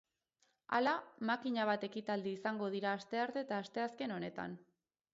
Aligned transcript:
Hala, 0.77 0.93
makina 1.31 1.67
bat 1.71 1.87
ekitaldi 1.89 2.35
izango 2.39 2.73
dira 2.79 2.97
astearte 3.03 3.47
eta 3.47 3.63
asteazken 3.67 4.19
honetan. 4.21 4.61